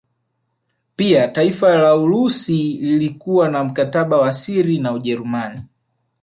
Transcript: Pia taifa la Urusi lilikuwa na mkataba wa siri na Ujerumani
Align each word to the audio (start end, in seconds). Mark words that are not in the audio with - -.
Pia 0.95 1.27
taifa 1.27 1.75
la 1.75 1.95
Urusi 1.95 2.73
lilikuwa 2.77 3.49
na 3.49 3.63
mkataba 3.63 4.17
wa 4.17 4.33
siri 4.33 4.79
na 4.79 4.93
Ujerumani 4.93 5.61